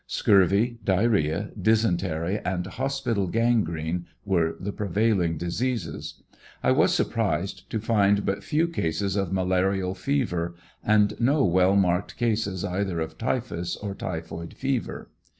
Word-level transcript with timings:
Scurvy, 0.07 0.79
diarrhea, 0.83 1.51
dysentary, 1.61 2.39
and 2.43 2.65
hospital 2.65 3.27
gangrene 3.27 4.07
were 4.25 4.55
the 4.59 4.71
pre 4.71 4.87
vailing 4.87 5.37
diseases. 5.37 6.23
I 6.63 6.71
was 6.71 6.91
surprised 6.91 7.69
to 7.69 7.79
find 7.79 8.25
but 8.25 8.43
few 8.43 8.67
cases 8.67 9.15
of 9.15 9.31
malarial 9.31 9.91
BEBEL 9.93 9.99
TESTIMONY, 10.03 10.23
177 10.25 10.55
fever, 10.55 10.95
and 10.95 11.21
no 11.23 11.45
well 11.45 11.75
marked 11.75 12.17
cases 12.17 12.65
either 12.65 12.99
of 12.99 13.19
typhus 13.19 13.75
or 13.77 13.93
typhoid 13.93 14.55
fever. 14.55 15.11